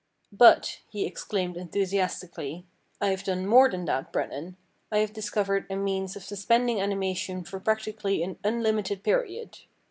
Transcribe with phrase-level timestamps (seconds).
[0.31, 2.65] 'But,' he exclaimed enthusiastically,'
[3.01, 4.57] I have done more than that, Brennan.
[4.91, 9.59] I have discovered a means of suspending animation for practically an unlimited period.